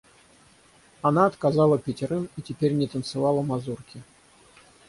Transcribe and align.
Она 1.03 1.27
отказала 1.27 1.77
пятерым 1.77 2.27
и 2.35 2.41
теперь 2.41 2.73
не 2.73 2.87
танцовала 2.87 3.43
мазурки. 3.43 4.01